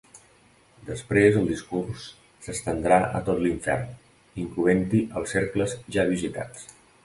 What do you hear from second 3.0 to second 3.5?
a tot